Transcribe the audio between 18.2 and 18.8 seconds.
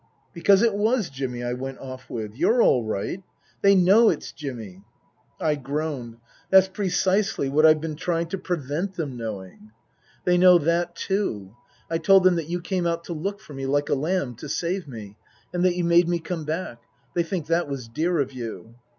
you."